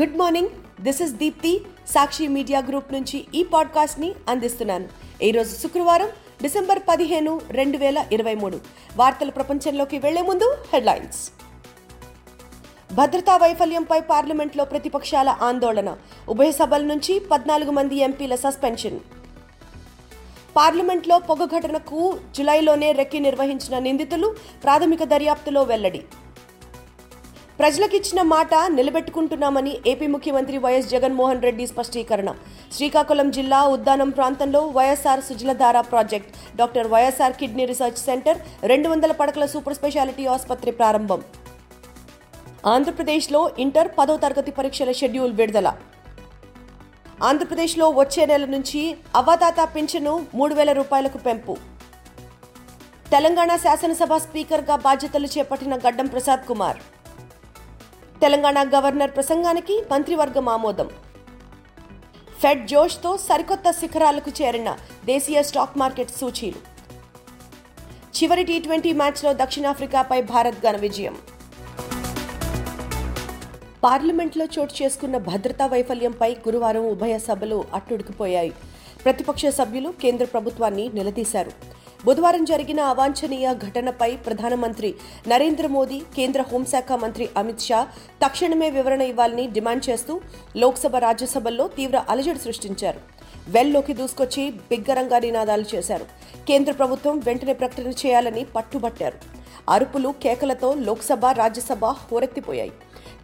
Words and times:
Good 0.00 0.16
morning 0.16 0.48
this 0.80 1.02
is 1.02 1.12
Deepthi 1.12 1.60
Sakshi 1.88 2.28
media 2.28 2.60
group 2.60 2.92
నుంచి 2.92 3.26
ఈ 3.34 3.42
పాడ్కాస్ట్ని 3.42 4.12
అందిస్తున్నాను. 4.28 4.88
ఈరోజు 5.22 5.56
శుక్రవారం 5.56 6.08
డిసెంబర్ 6.42 6.78
పదిహేను 6.88 7.40
రెండు 7.50 7.78
వేల 7.78 8.04
ఇరవై 8.12 8.34
మూడు. 8.34 8.60
వార్తల 8.96 9.30
ప్రపంచంలోకి 9.30 9.98
వెళ్ళే 9.98 10.22
ముందు 10.22 10.56
హెడ్లైన్స్. 10.72 11.30
భద్రతా 12.92 13.36
వైఫల్యంపై 13.36 14.00
పార్లమెంట్లో 14.00 14.64
ప్రతిపక్షాల 14.64 15.28
ఆందోళన. 15.42 15.96
ఉభయ 16.28 16.52
సభల 16.52 16.82
నుంచి 16.82 17.18
పద్నాలుగు 17.18 17.70
మంది 17.70 17.96
ఎంపీల 17.96 18.34
సస్పెన్షన్. 18.34 19.00
పార్లమెంట్లో 20.56 21.18
పొగ 21.18 21.44
ఘటనకు 21.44 22.18
జులైలోనే 22.36 22.92
రెక్కి 22.92 23.20
నిర్వహించిన 23.20 23.78
నిందితులు 23.78 24.34
ప్రాథమిక 24.62 25.04
దర్యాప్తులో 25.04 25.62
వెల్లడి. 25.62 26.02
ప్రజలకిచ్చిన 27.58 28.20
మాట 28.32 28.54
నిలబెట్టుకుంటున్నామని 28.78 29.70
ఏపీ 29.92 30.06
ముఖ్యమంత్రి 30.14 30.56
వైఎస్ 30.64 30.88
జగన్మోహన్ 30.94 31.42
రెడ్డి 31.46 31.64
స్పష్టీకరణ. 31.70 32.30
శ్రీకాకుళం 32.76 33.28
జిల్లా 33.36 33.60
ఉద్దానం 33.76 34.10
ప్రాంతంలో 34.16 34.60
YSR 34.76 35.22
Sujaladhara 35.28 35.78
project. 35.92 36.34
Doctor 36.58 36.90
YSR 36.94 37.36
kidney 37.40 37.64
research 37.70 38.02
centre 38.06 38.40
రెండు 38.72 38.88
వందల 38.92 39.12
పడకల 39.20 39.46
సూపర్ 39.52 39.76
స్పెషాలిటీ 39.78 40.24
ఆసుపత్రి 40.34 40.72
ప్రారంభం. 40.80 41.22
ఆంధ్రప్రదేశ్లో 42.74 43.40
ఇంటర్ 43.64 43.90
పదో 43.98 44.16
తరగతి 44.24 44.52
పరీక్షల 44.58 44.92
షెడ్యూల్ 45.00 45.34
విడుదల. 45.40 45.70
ఆంధ్రప్రదేశ్లో 47.30 47.88
వచ్చే 48.00 48.26
నెల 48.32 48.44
నుంచి 48.56 48.82
అవ్వదాత 49.20 49.60
పింఛను 49.76 50.14
మూడు 50.40 50.54
వేల 50.58 50.72
రూపాయలకు 50.80 51.20
పెంపు. 51.28 51.56
తెలంగాణ 53.14 53.50
శాసనసభ 53.64 54.12
స్పీకర్గా 54.26 54.76
బాధ్యతలు 54.88 55.30
చేపట్టిన 55.36 55.74
గడ్డం 55.86 56.06
ప్రసాద్ 56.14 56.44
కుమార్. 56.50 56.80
తెలంగాణ 58.22 58.62
గవర్నర్ 58.62 59.10
ప్రసంగానికి 59.10 59.82
మంత్రివర్గం 59.92 60.48
ఆమోదం. 60.48 60.88
ఫెడ్ 62.42 62.66
జోష్తో 62.66 63.16
సరికొత్త 63.16 63.70
శిఖరాలకు 63.70 64.30
చేరిన 64.42 64.76
దేశీయ 65.04 65.42
స్టాక్ 65.42 65.78
మార్కెట్ 65.78 66.10
సూచీలు. 66.10 66.60
చివరి 68.18 68.44
టీ 68.44 68.60
ట్వంటీ 68.60 68.92
మ్యాచ్లో 68.92 69.32
దక్షిణాఫ్రికాపై 69.32 70.22
భారత్ 70.22 70.60
ఘన 70.62 70.76
విజయం. 70.76 71.16
పార్లమెంట్లో 73.84 74.44
చోటు 74.44 74.82
చేసుకున్న 74.82 75.18
భద్రతా 75.18 75.66
వైఫల్యంపై 75.66 76.32
గురువారం 76.34 76.86
ఉభయ 76.86 77.18
సభలు 77.18 77.64
అట్టుడికిపోయాయి. 77.74 78.52
ప్రతిపక్ష 79.04 79.46
సభ్యులు 79.46 79.94
కేంద్ర 80.02 80.24
ప్రభుత్వాన్ని 80.24 80.90
నిలదీశారు. 80.94 81.52
బుధవారం 82.04 82.44
జరిగిన 82.44 82.80
అవాంఛనీయ 82.80 83.54
ఘటనపై 83.54 84.16
ప్రధానమంత్రి 84.16 84.94
నరేంద్ర 85.28 85.66
మోదీ 85.66 85.98
కేంద్ర 85.98 86.44
హోంశాఖ 86.52 86.92
మంత్రి 86.92 87.28
అమిత్ 87.36 87.60
షా 87.60 87.88
తక్షణమే 88.24 88.70
వివరణ 88.70 89.02
ఇవ్వాలని 89.02 89.46
డిమాండ్ 89.46 89.90
చేస్తూ 89.90 90.20
లోక్సభ 90.56 90.96
రాజ్యసభల్లో 90.96 91.68
తీవ్ర 91.68 92.04
అలజడి 92.08 92.38
సృష్టించారు. 92.38 93.00
వెల్లోకి 93.48 93.92
దూసుకొచ్చి 93.92 94.50
బిగ్గరంగా 94.50 95.18
నినాదాలు 95.18 95.64
చేశారు. 95.74 96.04
కేంద్ర 96.48 96.72
ప్రభుత్వం 96.72 97.18
వెంటనే 97.18 97.52
ప్రకటన 97.52 97.90
చేయాలని 97.90 98.44
పట్టుబట్టారు. 98.44 99.18
అరుపులు 99.70 100.14
కేకలతో 100.22 100.74
లోక్సభ 100.74 101.26
రాజ్యసభ 101.26 101.84
హోరెత్తిపోయాయి. 101.84 102.72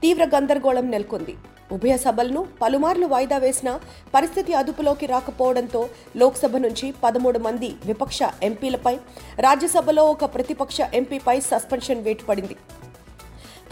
తీవ్ర 0.03 0.25
గందరగోళం 0.25 0.91
నెలకొంది. 0.91 1.35
ఉభయ 1.73 1.97
సభలను 1.97 2.41
పలుమార్లు 2.63 3.07
వాయిదా 3.07 3.39
వేసిన 3.39 3.71
పరిస్థితి 4.15 4.53
అదుపులోకి 4.55 5.07
రాకపోవడంతో 5.07 5.89
లోక్సభ 6.17 6.57
నుంచి 6.57 6.87
పదమూడు 7.05 7.39
మంది 7.39 7.71
విపక్ష 7.87 8.19
ఎంపీలపై 8.43 8.95
రాజ్యసభలో 9.39 10.05
ఒక 10.05 10.25
ప్రతిపక్ష 10.35 10.79
ఎంపీపై 10.95 11.41
సస్పెన్షన్ 11.41 12.03
వేటు 12.03 12.25
పడింది. 12.25 12.57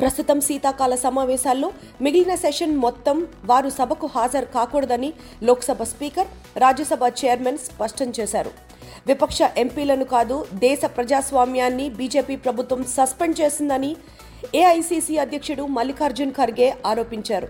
ప్రస్తుతం 0.00 0.38
శీతాకాల 0.40 0.94
సమావేశాల్లో 0.94 1.68
మిగిలిన 2.04 2.34
సెషన్ 2.34 2.76
మొత్తం 2.76 3.16
వారు 3.44 3.70
సభకు 3.70 4.06
హాజరు 4.06 4.44
కాకూడదని 4.44 5.10
లోక్సభ 5.42 5.82
స్పీకర్ 5.82 6.28
రాజ్యసభ 6.56 7.04
చైర్మన్ 7.20 7.58
స్పష్టం 7.58 8.12
చేశారు. 8.20 8.52
విపక్ష 9.06 9.38
ఎంపీలను 9.56 10.04
కాదు 10.04 10.36
దేశ 10.54 10.80
ప్రజాస్వామ్యాన్ని 10.96 11.88
బీజేపీ 11.98 12.36
ప్రభుత్వం 12.36 12.84
సస్పెండ్ 12.96 13.40
చేసిందని 13.40 13.96
ఏఐసీసీ 14.54 15.16
అధ్యక్షుడు 15.16 15.62
మల్లికార్జున్ 15.78 16.32
ఖర్గే 16.32 16.68
ఆరోపించారు. 16.86 17.48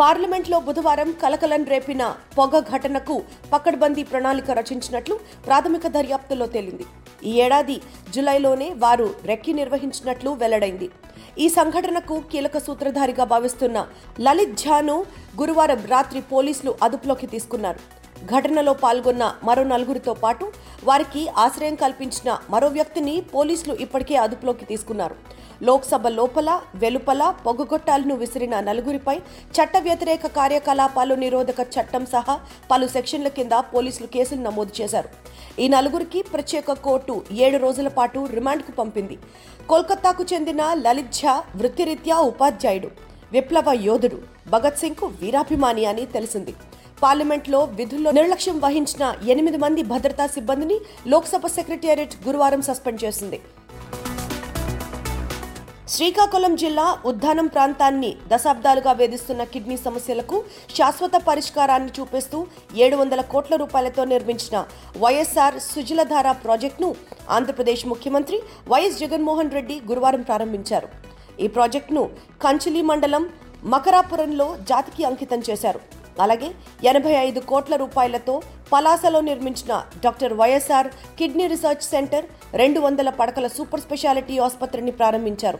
పార్లమెంట్లో 0.00 0.58
బుధవారం 0.66 1.08
కలకలం 1.22 1.62
రేపిన 1.70 2.02
పొగ 2.36 2.60
ఘటనకు 2.74 3.16
పకడ్బందీ 3.52 4.02
ప్రణాళిక 4.10 4.50
రచించినట్లు 4.58 5.14
ప్రాథమిక 5.46 5.86
దర్యాప్తులో 5.96 6.46
తేలింది. 6.54 6.86
ఈ 7.28 7.32
ఏడాది 7.44 7.76
జులైలోనే 8.14 8.68
వారు 8.84 9.08
రెక్కి 9.30 9.52
నిర్వహించినట్లు 9.60 10.32
వెల్లడైంది. 10.42 10.88
ఈ 11.44 11.46
సంఘటనకు 11.58 12.16
కీలక 12.32 12.58
సూత్రధారిగా 12.66 13.24
భావిస్తున్న 13.34 13.78
లలిత్ 14.26 14.60
ఝాను 14.64 14.96
గురువారం 15.40 15.82
రాత్రి 15.94 16.22
పోలీసులు 16.32 16.74
అదుపులోకి 16.86 17.28
తీసుకున్నారు. 17.34 17.80
ఘటనలో 18.26 18.72
పాల్గొన్న 18.72 19.34
మరో 19.44 19.64
నలుగురితో 19.64 20.14
పాటు 20.14 20.52
వారికి 20.84 21.28
ఆశ్రయం 21.28 21.74
కల్పించిన 21.74 22.38
మరో 22.50 22.68
వ్యక్తిని 22.68 23.20
పోలీసులు 23.20 23.74
ఇప్పటికే 23.74 24.16
అదుపులోకి 24.16 24.64
తీసుకున్నారు. 24.64 25.16
లోక్సభ 25.62 26.06
లోపల 26.06 26.60
వెలుపల 26.74 27.34
పొగగొట్టాలను 27.46 28.14
విసిరిన 28.14 28.60
నలుగురిపై 28.60 29.16
చట్ట 29.56 29.76
వ్యతిరేక 29.76 30.26
కార్యకలాపాలు 30.26 31.14
నిరోధక 31.14 31.60
చట్టం 31.60 32.06
సహా 32.06 32.40
పలు 32.70 32.86
సెక్షన్ల 32.86 33.28
కింద 33.28 33.52
పోలీసులు 33.52 34.06
కేసులు 34.06 34.40
నమోదు 34.40 34.70
చేశారు. 34.80 35.08
ఈ 35.60 35.68
నలుగురికి 35.68 36.22
ప్రత్యేక 36.22 36.72
కోర్టు 36.72 37.22
ఏడు 37.32 37.56
రోజుల 37.56 37.88
పాటు 37.88 38.28
రిమాండ్కు 38.30 38.72
పంపింది. 38.72 39.18
కోల్కతాకు 39.68 40.24
చెందిన 40.32 40.62
లలిత్ 40.62 41.12
ఝా 41.12 41.44
వృత్తిరీత్యా 41.56 42.16
ఉపాధ్యాయుడు. 42.16 42.90
విప్లవ 43.32 43.64
యోధుడు. 43.72 44.18
భగత్ 44.50 44.78
సింగ్కు 44.78 45.06
వీరాభిమాని 45.06 45.84
అని 45.84 46.06
తెలిసింది. 46.06 46.54
పార్లమెంట్లో 47.04 47.60
విధుల్లో 47.78 48.10
నిర్లక్ష్యం 48.18 48.58
వహించిన 48.66 49.04
ఎనిమిది 49.32 49.58
మంది 49.64 49.82
భద్రతా 49.92 50.26
సిబ్బందిని 50.34 50.76
లోక్సభ 51.14 51.46
సెక్రటేరియట్ 51.56 52.16
గురువారం 52.26 52.62
సస్పెండ్ 52.68 53.02
చేసింది. 53.04 53.40
శ్రీకాకుళం 55.92 56.52
జిల్లా 56.62 56.84
ఉద్దానం 57.10 57.46
ప్రాంతాన్ని 57.54 58.10
దశాబ్దాలుగా 58.32 58.92
వేధిస్తున్న 58.98 59.42
కిడ్నీ 59.52 59.76
సమస్యలకు 59.86 60.36
శాశ్వత 60.76 61.14
పరిష్కారాన్ని 61.28 61.90
చూపిస్తూ 61.96 62.38
ఏడు 62.84 62.96
వందల 63.00 63.20
కోట్ల 63.32 63.56
రూపాయలతో 63.62 64.02
నిర్మించిన 64.12 64.56
వైఎస్ఆర్ 65.04 65.56
సుజలధార 65.70 66.30
ప్రాజెక్టును 66.44 66.90
ఆంధ్రప్రదేశ్ 67.36 67.84
ముఖ్యమంత్రి 67.92 68.38
వైఎస్ 68.72 69.00
జగన్మోహన్ 69.02 69.54
రెడ్డి 69.56 69.78
గురువారం 69.90 70.22
ప్రారంభించారు. 70.30 70.90
ఈ 71.44 71.48
ప్రాజెక్టును 71.56 72.04
కంచిలి 72.44 72.82
మండలం 72.90 73.26
మకరాపురంలో 73.74 74.48
జాతికి 74.70 75.04
అంకితం 75.10 75.42
చేశారు. 75.50 75.82
అలాగే 76.24 76.48
ఎనభై 76.90 77.14
ఐదు 77.26 77.40
కోట్ల 77.40 77.76
రూపాయలతో 77.76 78.34
పలాసలో 78.72 79.20
నిర్మించిన 79.20 79.72
doctor 80.04 80.34
YSR 80.40 80.88
kidney 81.18 81.46
research 81.46 81.86
centre 81.92 82.26
రెండు 82.62 82.80
వందల 82.80 83.10
పడకల 83.10 83.46
సూపర్ 83.46 83.80
స్పెషాలిటీ 83.80 84.38
ఆసుపత్రిని 84.38 84.90
ప్రారంభించారు. 84.90 85.58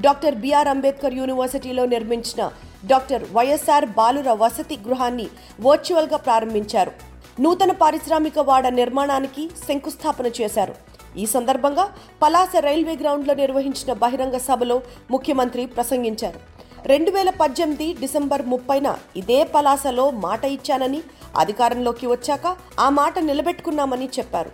డాక్టర్ 0.00 0.34
బిఆర్ 0.34 0.68
అంబేద్కర్ 0.68 1.18
యూనివర్సిటీలో 1.20 1.84
నిర్మించిన 1.86 2.50
డాక్టర్ 2.86 3.24
వైఎస్ఆర్ 3.36 3.86
బాలుర 3.98 4.32
వసతి 4.42 4.78
గృహాన్ని 4.88 5.28
వర్చువల్గా 5.66 6.16
ప్రారంభించారు. 6.16 6.92
నూతన 7.40 7.72
పారిశ్రామిక 7.72 8.38
వాడ 8.38 8.66
నిర్మాణానికి 8.80 9.50
శంకుస్థాపన 9.68 10.26
చేశారు. 10.40 10.74
ఈ 11.22 11.26
సందర్భంగా 11.26 11.84
పలాస 12.22 12.50
రైల్వే 12.56 12.94
గ్రౌండ్లో 13.02 13.34
నిర్వహించిన 13.34 13.92
బహిరంగ 13.92 14.36
సభలో 14.48 14.82
ముఖ్యమంత్రి 15.10 15.66
ప్రసంగించారు. 15.66 16.55
రెండు 16.90 17.10
వేల 17.14 17.30
పద్దెనిమిది 17.38 17.86
డిసెంబర్ 18.00 18.42
ముప్పైన 18.50 18.88
ఇదే 19.20 19.38
పలాసలో 19.54 20.04
మాట 20.24 20.42
ఇచ్చానని 20.56 21.00
అధికారంలోకి 21.42 22.06
వచ్చాక 22.12 22.46
ఆ 22.84 22.86
మాట 22.98 23.14
నిలబెట్టుకున్నామని 23.28 24.06
చెప్పారు. 24.16 24.50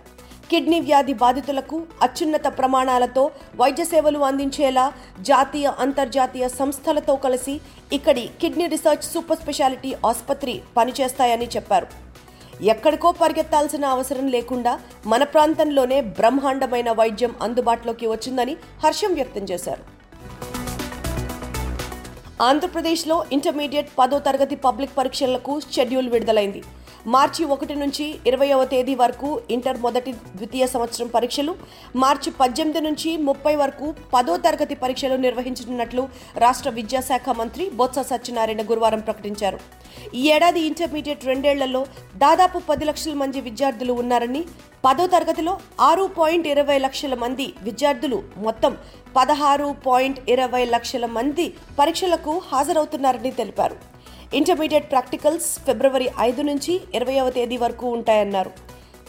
కిడ్నీ 0.49 0.79
వ్యాధి 0.87 1.15
బాధితులకు 1.23 1.77
అత్యున్నత 2.05 2.47
ప్రమాణాలతో 2.59 3.23
వైద్య 3.61 3.85
సేవలు 3.91 4.19
అందించేలా 4.29 4.85
జాతీయ 5.29 5.67
అంతర్జాతీయ 5.85 6.47
సంస్థలతో 6.59 7.15
కలిసి 7.27 7.55
ఇక్కడి 7.99 8.25
కిడ్నీ 8.41 8.67
రీసెర్చ్ 8.73 9.07
సూపర్ 9.13 9.41
స్పెషాలిటీ 9.43 9.93
ఆసుపత్రి 10.11 10.57
పనిచేస్తాయని 10.77 11.49
చెప్పారు. 11.55 11.89
ఎక్కడికో 12.73 13.11
పరిగెత్తాల్సిన 13.23 13.85
అవసరం 13.95 14.27
లేకుండా 14.37 14.75
మన 15.13 15.23
ప్రాంతంలోనే 15.33 15.99
బ్రహ్మాండమైన 16.19 16.91
వైద్యం 17.01 17.33
అందుబాటులోకి 17.47 18.07
వచ్చిందని 18.13 18.55
హర్షం 18.85 19.13
వ్యక్తం 19.19 19.45
చేశారు. 19.53 19.83
ఆంధ్రప్రదేశ్లో 22.41 23.15
ఇంటర్మీడియట్ 23.31 23.89
పదో 23.97 24.17
తరగతి 24.19 24.55
పబ్లిక్ 24.63 24.97
పరీక్షలకు 24.97 25.53
షెడ్యూల్ 25.73 26.09
విడుదలైంది. 26.09 26.61
మార్చి 27.07 27.43
ఒకటి 27.53 27.75
నుంచి 27.75 28.05
ఇరవయవ 28.27 28.63
తేదీ 28.63 28.95
వరకు 28.95 29.29
ఇంటర్ 29.51 29.79
మొదటి 29.85 30.11
ద్వితీయ 30.37 30.65
సంవత్సరం 30.73 31.07
పరీక్షలు 31.07 31.53
మార్చి 31.95 32.31
పద్దెనిమిది 32.31 32.81
నుంచి 32.81 33.17
ముప్పై 33.17 33.53
వరకు 33.55 33.87
పదో 34.13 34.37
తరగతి 34.37 34.75
పరీక్షలు 34.75 35.15
నిర్వహించనున్నట్లు 35.15 36.07
రాష్ట్ర 36.37 36.69
విద్యాశాఖ 36.69 37.29
మంత్రి 37.41 37.69
బొత్స 37.69 37.99
సత్యనారాయణ 37.99 38.61
గురువారం 38.61 38.99
ప్రకటించారు. 38.99 39.59
ఈ 40.13 40.23
ఏడాది 40.35 40.61
ఇంటర్మీడియట్ 40.69 41.25
రెండేళ్ళలో 41.25 41.85
దాదాపు 42.15 42.59
పది 42.69 42.85
లక్షల 42.85 43.13
మంది 43.13 43.41
విద్యార్థులు 43.41 43.93
ఉన్నారని 43.93 44.43
పదో 44.85 45.07
తరగతిలో 45.07 45.59
ఆరు 45.79 46.05
పాయింట్ 46.17 46.47
ఇరవై 46.47 46.77
లక్షల 46.77 47.13
మంది 47.15 47.53
విద్యార్థులు 47.63 48.23
మొత్తం 48.37 48.77
పదహారు 49.17 49.67
పాయింట్ 49.85 50.19
ఇరవై 50.33 50.61
లక్షల 50.73 51.05
మంది 51.17 51.45
పరీక్షలకు 51.79 52.33
హాజరవుతున్నారని 52.51 53.31
తెలిపారు. 53.39 53.75
ఇంటర్మీడియట్ 54.39 54.87
ప్రాక్టికల్స్ 54.91 55.49
ఫిబ్రవరి 55.65 56.07
ఐదు 56.27 56.43
నుంచి 56.49 56.73
ఇరవైవ 56.97 57.25
తేదీ 57.35 57.57
వరకు 57.63 57.85
ఉంటాయన్నారు. 57.97 58.51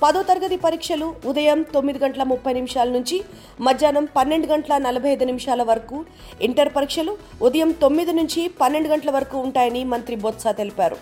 పదో 0.02 0.20
తరగతి 0.28 0.56
పరీక్షలు 0.64 1.06
ఉదయం 1.30 1.60
తొమ్మిది 1.74 1.98
గంటల 2.04 2.22
ముప్పై 2.32 2.52
నిమిషాల 2.58 2.88
నుంచి 2.96 3.18
మధ్యాహ్నం 3.66 4.06
పన్నెండు 4.16 4.46
గంటల 4.52 4.78
నలభై 4.86 5.10
ఐదు 5.12 5.24
నిమిషాల 5.30 5.62
వరకు 5.70 5.98
ఇంటర్ 6.46 6.72
పరీక్షలు 6.76 7.12
ఉదయం 7.46 7.70
తొమ్మిది 7.82 8.12
నుంచి 8.20 8.42
పన్నెండు 8.60 8.88
గంటల 8.88 9.10
వరకు 9.10 9.38
ఉంటాయని 9.38 9.84
మంత్రి 9.92 10.16
బొత్స 10.24 10.46
తెలిపారు. 10.60 10.98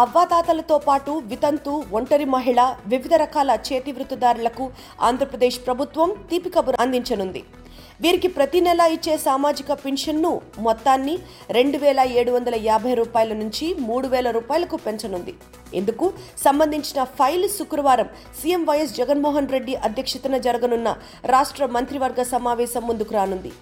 అవ్వాతాతలతో 0.00 0.76
పాటు 0.86 1.12
వితంతు 1.28 1.74
ఒంటరి 1.98 2.24
మహిళ 2.32 2.60
వివిధ 2.92 3.14
రకాల 3.22 3.50
చేతి 3.66 3.90
వృత్తిదారులకు 3.96 4.64
ఆంధ్రప్రదేశ్ 5.08 5.58
ప్రభుత్వం 5.66 6.08
తీపి 6.30 6.50
కబురు 6.56 6.76
అందించనుంది. 6.84 7.42
వీరికి 8.04 8.28
ప్రతి 8.38 8.60
నెల 8.66 8.82
ఇచ్చే 8.94 9.14
సామాజిక 9.24 9.72
పెన్షన్ను 9.84 10.32
మొత్తాన్ని 10.66 11.14
రెండు 11.56 11.78
వేల 11.84 12.00
ఏడు 12.20 12.32
వందల 12.34 12.56
యాభై 12.66 12.92
రూపాయల 13.00 13.32
నుంచి 13.42 13.66
మూడు 13.86 14.08
వేల 14.14 14.30
రూపాయలకు 14.36 14.78
పెంచనుంది. 14.86 15.34
ఇందుకు 15.80 16.08
సంబంధించిన 16.44 17.02
ఫైల్ 17.20 17.48
శుక్రవారం 17.56 18.10
సీఎం 18.40 18.64
వైఎస్ 18.70 18.96
జగన్మోహన్ 19.00 19.50
రెడ్డి 19.54 19.76
అధ్యక్షతన 19.88 20.36
జరగనున్న 20.48 20.92
రాష్ట్ర 21.34 21.66
మంత్రివర్గ 21.78 22.22
సమావేశం 22.34 22.84
ముందుకు 22.90 23.14
రానుంది. 23.18 23.52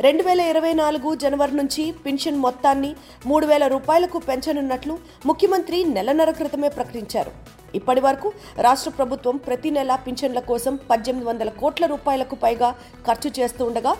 రెండు 0.00 0.22
వేల 0.22 0.40
ఇరవై 0.52 0.72
నాలుగు 0.80 1.08
జనవరి 1.22 1.54
నుంచి 1.56 1.82
పెన్షన్ 2.04 2.38
మొత్తాన్ని 2.44 2.90
మూడు 3.30 3.46
వేల 3.50 3.64
రూపాయలకు 3.72 4.18
పెంచనున్నట్లు 4.28 4.94
ముఖ్యమంత్రి 5.26 5.78
నెలన్నర 5.96 6.30
క్రితమే 6.38 6.70
ప్రకటించారు. 6.76 7.32
ఇప్పటి 7.78 8.00
వరకు 8.06 8.28
రాష్ట్ర 8.66 8.90
ప్రభుత్వం 8.98 9.36
ప్రతి 9.46 9.70
నెల 9.76 9.92
పింఛన్ల 10.06 10.40
కోసం 10.50 10.74
పద్దెనిమిది 10.90 11.26
వందల 11.28 11.50
కోట్ల 11.60 11.86
రూపాయలకు 11.92 12.36
పైగా 12.44 12.68
ఖర్చు 13.06 13.30
చేస్తూ 13.38 13.62
ఉండగా 13.64 13.92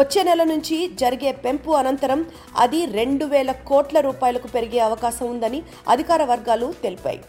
వచ్చే 0.00 0.22
నెల 0.28 0.44
నుంచి 0.52 0.78
జరిగే 1.02 1.32
పెంపు 1.46 1.72
అనంతరం 1.80 2.20
అది 2.64 2.82
రెండు 3.00 3.26
వేల 3.32 3.52
కోట్ల 3.70 4.00
రూపాయలకు 4.08 4.50
పెరిగే 4.56 4.82
అవకాశం 4.88 5.26
ఉందని 5.30 5.62
అధికార 5.94 6.22
వర్గాలు 6.32 6.68
తెలిపాయి. 6.84 7.20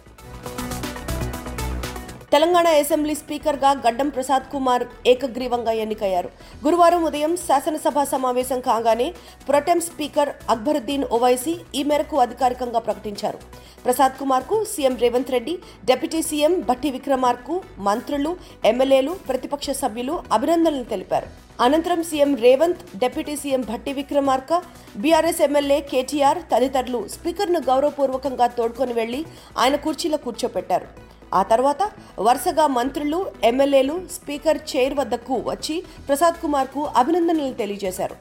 తెలంగాణ 2.31 2.67
అసెంబ్లీ 2.79 3.13
స్పీకర్గా 3.19 3.69
గడ్డం 3.83 4.09
ప్రసాద్ 4.15 4.47
కుమార్ 4.53 4.83
ఏకగ్రీవంగా 5.11 5.73
ఎన్నికయ్యారు. 5.83 6.29
గురువారం 6.65 7.01
ఉదయం 7.09 7.33
శాసనసభ 7.43 8.03
సమావేశం 8.13 8.59
కాగానే 8.65 9.07
ప్రొటెం 9.49 9.79
స్పీకర్ 9.85 10.31
అక్బరుద్దీన్ 10.53 11.05
ఓవైసీ 11.17 11.53
ఈ 11.79 11.83
మేరకు 11.91 12.17
అధికారికంగా 12.25 12.81
ప్రకటించారు. 12.87 13.39
Prasad 13.85 14.19
కుమార్కు 14.21 14.57
CM 14.73 14.95
Revanth 15.03 15.33
Reddy 15.35 15.53
deputy 15.89 16.21
CM 16.29 16.53
Bhatti 16.69 16.91
విక్రమార్కు 16.97 17.55
మంత్రులు 17.87 18.33
ఎమ్మెల్యేలు 18.71 19.15
ప్రతిపక్ష 19.29 19.69
సభ్యులు 19.81 20.15
అభినందనలు 20.37 20.85
తెలిపారు. 20.93 21.29
అనంతరం 21.65 22.01
CM 22.11 22.31
Revanth 22.45 22.85
deputy 23.01 23.35
CM 23.41 23.61
Bhatti 23.71 23.91
Vikramarka 23.99 24.61
BRS 25.03 25.43
MLA 25.49 25.81
KTR 25.91 26.41
తదితరులు 26.53 27.01
స్పీకర్ను 27.17 27.61
గౌరవపూర్వకంగా 27.71 28.49
తోడ్కొని 28.59 28.95
వెళ్ళి 29.01 29.23
ఆయన 29.63 29.75
కుర్చీలో 29.87 30.19
కూర్చోపెట్టారు. 30.25 30.87
ఆ 31.33 31.43
తర్వాత 31.43 31.83
వరుసగా 32.19 32.67
మంత్రులు 32.67 33.25
ఎమ్మెల్యేలు 33.43 34.01
స్పీకర్ 34.11 34.61
చైర్ 34.71 34.93
వద్దకు 34.93 35.43
వచ్చి 35.45 35.83
ప్రసాద్ 36.07 36.41
కుమార్కు 36.41 36.83
అభినందనలు 36.83 37.53
తెలియజేశారు. 37.53 38.17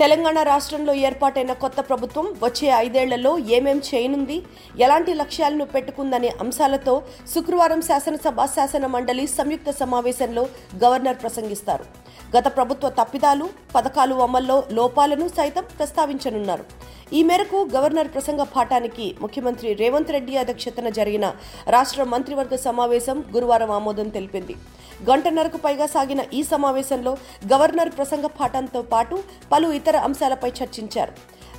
తెలంగాణ 0.00 0.42
రాష్ట్రంలో 0.42 0.92
ఏర్పాటైన 0.94 1.52
కొత్త 1.52 1.80
ప్రభుత్వం 1.80 2.26
వచ్చే 2.42 2.68
ఐదేళ్ళలో 2.76 3.38
ఏమేం 3.38 3.82
చేయనుంది 3.88 4.42
ఎలాంటి 4.84 5.14
లక్ష్యాలను 5.14 5.64
పెట్టుకుందనే 5.64 6.30
అంశాలతో 6.40 7.02
శుక్రవారం 7.34 7.82
శాసనసభ 7.82 8.44
శాసన 8.44 8.86
మండలి 8.86 9.26
సంయుక్త 9.26 9.70
సమావేశంలో 9.70 10.48
గవర్నర్ 10.84 11.18
ప్రసంగిస్తారు. 11.22 11.84
గత 12.34 12.46
ప్రభుత్వ 12.56 12.88
తప్పిదాలు 12.98 13.46
పథకాలు 13.74 14.16
అమల్లో 14.24 14.56
లోపాలను 14.78 15.26
సైతం 15.38 15.64
ప్రస్తావించనున్నారు. 15.78 16.64
ఈ 17.18 17.20
మేరకు 17.28 17.58
గవర్నర్ 17.72 18.10
ప్రసంగ 18.14 18.42
పాఠానికి 18.52 19.06
ముఖ్యమంత్రి 19.22 19.68
రేవంత్ 19.80 20.12
రెడ్డి 20.16 20.34
అధ్యక్షతన 20.42 20.88
జరిగిన 20.98 21.26
రాష్ట్ర 21.76 22.04
మంత్రివర్గ 22.12 22.56
సమావేశం 22.66 23.18
గురువారం 23.34 23.72
ఆమోదం 23.78 24.08
తెలిపింది. 24.16 24.56
గంటన్నరకు 25.10 25.58
పైగా 25.66 25.86
సాగిన 25.94 26.22
ఈ 26.38 26.42
సమావేశంలో 26.52 27.14
గవర్నర్ 27.52 27.92
ప్రసంగ 27.98 28.26
పాఠంతో 28.38 28.82
పాటు 28.94 29.18
పలు 29.52 29.68
ఇతర 29.80 29.96
అంశాలపై 30.08 30.52
చర్చించారు. 30.60 31.12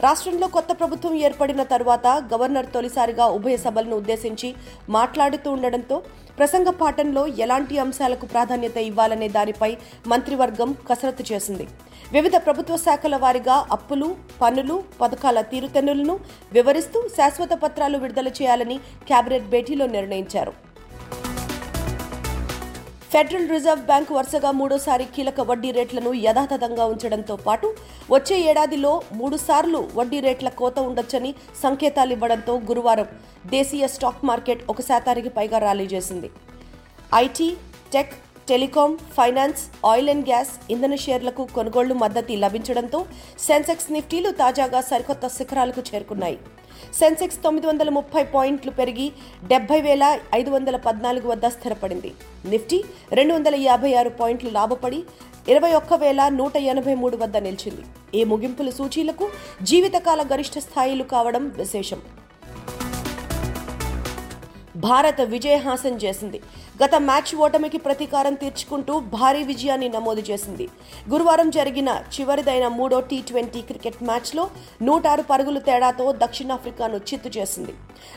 రాష్ట్రంలో 0.06 0.48
కొత్త 0.48 0.72
ప్రభుత్వం 0.80 1.14
ఏర్పడిన 1.28 1.64
తరువాత 1.64 2.08
గవర్నర్ 2.34 2.70
తొలిసారిగా 2.74 3.26
ఉభయ 3.38 3.58
సభలను 3.58 3.96
ఉద్దేశించి 3.96 4.56
మాట్లాడుతూ 4.90 5.52
ఉండడంతో 5.52 5.98
ప్రసంగ 6.38 6.70
పాఠంలో 6.70 7.28
ఎలాంటి 7.28 7.76
అంశాలకు 7.78 8.26
ప్రాధాన్యత 8.26 8.78
ఇవ్వాలనే 8.90 9.28
దానిపై 9.28 9.78
మంత్రివర్గం 10.08 10.72
కసరత్తు 10.90 11.24
చేసింది. 11.34 11.68
వివిధ 12.14 12.36
ప్రభుత్వ 12.36 12.78
శాఖల 12.78 13.16
వారీగా 13.16 13.58
అప్పులు 13.72 14.16
పన్నులు 14.42 14.84
పథకాల 15.02 15.42
తీరుతెన్నులను 15.42 16.20
వివరిస్తూ 16.54 17.02
శాశ్వత 17.18 17.54
పత్రాలు 17.64 17.98
విడుదల 17.98 18.28
చేయాలని 18.28 18.78
కేబినెట్ 19.10 19.52
భేటీలో 19.54 19.86
నిర్ణయించారు. 19.98 20.71
ఫెడరల్ 23.12 23.50
రిజర్వ్ 23.54 23.88
బ్యాంక్ 23.88 24.12
వరుసగా 24.16 24.50
మూడోసారి 24.60 25.06
కీలక 25.16 25.40
వడ్డీ 25.50 25.70
రేట్లను 25.78 26.12
యథాతథంగా 26.26 26.86
ఉంచడంతో 26.92 27.36
పాటు 27.46 27.68
వచ్చే 28.14 28.36
ఏడాదిలో 28.50 28.92
మూడుసార్లు 29.20 29.82
వడ్డీ 29.98 30.20
రేట్ల 30.26 30.50
కోత 30.60 30.78
ఉండొచ్చని 30.90 31.32
సంకేతాలు 31.64 32.14
ఇవ్వడంతో 32.16 32.54
గురువారం 32.70 33.10
దేశీయ 33.56 33.88
స్టాక్ 33.96 34.22
మార్కెట్ 34.30 34.62
ఒక 34.74 34.82
శాతానికి 34.90 35.32
పైగా 35.38 35.60
ర్యాలీ 35.66 35.88
చేసింది. 35.96 36.30
IT 37.26 37.50
tech 37.96 38.14
telecom 38.52 38.92
finance 39.18 39.62
oil 39.92 40.12
and 40.14 40.28
gas 40.30 40.54
ఇంధన 40.76 40.96
షేర్లకు 41.06 41.44
కొనుగోళ్ళు 41.58 41.96
మద్దతు 42.04 42.40
లభించడంతో 42.46 43.00
సెన్సెక్స్ 43.50 43.92
నిఫ్టీలు 43.96 44.32
తాజాగా 44.42 44.82
సరికొత్త 44.92 45.26
శిఖరాలకు 45.38 45.84
చేరుకున్నాయి. 45.92 46.40
సెన్సెక్స్ 47.00 47.40
తొమ్మిది 47.44 47.68
వందల 47.68 47.90
ముప్పై 47.98 48.24
పాయింట్లు 48.36 48.72
పెరిగి 48.80 49.08
డెబ్బై 49.52 49.80
వేల 49.88 50.04
ఐదు 50.40 50.52
వందల 50.56 50.76
పద్నాలుగు 50.88 51.28
వద్ద 51.32 51.46
స్థిరపడింది. 51.58 52.12
నిఫ్టీ 52.54 52.80
రెండు 53.20 53.34
వందల 53.34 53.56
యాభై 53.68 53.92
ఆరు 53.94 54.14
పాయింట్లు 54.22 54.52
లాభపడి 54.60 55.02
ఇరవై 55.50 55.74
ఒక్క 55.74 55.94
వేల 56.06 56.22
నూట 56.40 56.58
ఎనభై 56.72 56.94
మూడు 57.02 57.18
వద్ద 57.18 57.38
నిలిచింది. 57.48 57.84
ఈ 58.20 58.24
ముగింపుల 58.32 58.70
సూచీలకు 58.80 59.28
జీవితకాల 59.70 60.22
గరిష్ట 60.34 60.58
స్థాయిలు 60.68 61.06
కావడం 61.14 61.46
విశేషం. 61.62 62.02
భారత్ 64.76 65.22
విజయహాసం 65.22 65.94
చేసింది. 66.04 66.42
గత 66.84 66.96
మ్యాచ్ 66.96 67.36
ఓటమికి 67.36 67.78
ప్రతీకారం 67.78 68.34
తీర్చుకుంటూ 68.34 69.00
భారీ 69.00 69.44
విజయాన్ని 69.44 69.90
నమోదు 69.90 70.22
చేసింది. 70.30 70.70
గురువారం 71.12 71.50
జరిగిన 71.50 71.90
చివరిదైన 72.14 72.68
మూడో 72.68 73.00
టీ 73.00 73.22
ట్వంటీ 73.28 73.62
క్రికెట్ 73.62 74.04
మ్యాచ్లో 74.04 74.50
నూట 74.82 75.08
ఆరు 75.08 75.22
పరుగుల 75.22 75.60
తేడాతో 75.60 76.12
దక్షిణాఫ్రికాను 76.24 76.96
చిత్తు 76.96 77.32
చేసింది. 77.38 77.74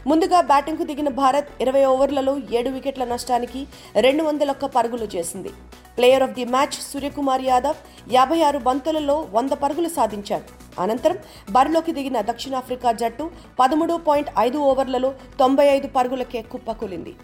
ముందుగా 0.06 0.40
బ్యాటింగ్కు 0.40 0.84
దిగిన 0.84 1.08
భారత్ 1.08 1.62
ఇరవై 1.62 1.84
ఓవర్లలో 1.84 2.38
ఏడు 2.52 2.70
వికెట్ల 2.70 3.04
నష్టానికి 3.04 3.66
రెండు 3.96 4.22
వందల 4.22 4.50
ఒక్క 4.50 4.66
పరుగులు 4.66 5.08
చేసింది. 5.16 5.52
Player 5.96 6.22
of 6.22 6.32
the 6.32 6.44
match 6.44 6.76
Suryakumar 6.92 7.42
Yadav 7.42 8.12
యాభై 8.12 8.42
ఆరు 8.42 8.58
బంతులలో 8.58 9.28
వంద 9.32 9.50
పరుగులు 9.50 9.88
సాధించాడు. 9.88 10.63
అనంతరం 10.78 11.18
బరిలోకి 11.50 11.92
దిగిన 11.92 12.20
దక్షిణాఫ్రికా 12.20 12.92
జట్టు 12.92 13.30
పదమూడు 13.60 13.94
పాయింట్ 13.94 14.30
ఐదు 14.38 14.58
ఓవర్లలో 14.58 15.14
తొంభై 15.40 15.66
ఐదు 15.66 15.86
పరుగులకే 15.86 16.42
కుప్పకూలింది. 16.42 17.14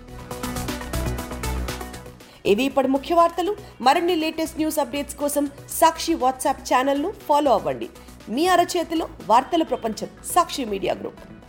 ఇవి 2.47 2.62
ఇప్పటి 2.62 2.88
ముఖ్య 2.88 3.14
వార్తలు. 3.14 3.57
మరిన్ని 3.80 4.16
లేటెస్ట్ 4.16 4.57
న్యూస్ 4.57 4.78
అప్డేట్స్ 4.78 5.16
కోసం 5.16 5.50
సాక్షి 5.71 6.14
వాట్సాప్ 6.14 6.61
ఛానల్ను 6.61 7.11
ఫాలో 7.11 7.52
అవ్వండి. 7.52 7.88
మీ 8.28 8.47
అరచేతిలో 8.47 9.09
వార్తల 9.26 9.62
ప్రపంచం 9.62 10.09
సాక్షి 10.35 10.64
మీడియా 10.64 10.95
గ్రూప్. 10.95 11.39